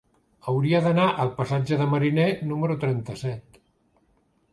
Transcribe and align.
Hauria 0.51 0.79
d'anar 0.85 1.03
al 1.25 1.29
passatge 1.41 1.77
de 1.81 1.87
Mariné 1.91 2.25
número 2.53 2.79
trenta-set. 2.85 3.61